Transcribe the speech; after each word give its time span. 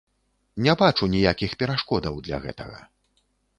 Не 0.67 0.73
бачу 0.79 1.09
ніякіх 1.17 1.53
перашкодаў 1.61 2.19
для 2.31 2.43
гэтага. 2.49 2.83